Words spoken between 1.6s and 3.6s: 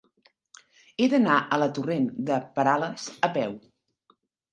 la torrent de Perales a peu.